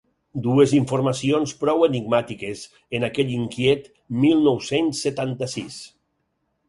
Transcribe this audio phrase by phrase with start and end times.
[0.45, 2.63] Dues informacions prou enigmàtiques
[3.01, 3.87] en aquell inquiet
[4.25, 5.79] mil nou-cents setanta-sis.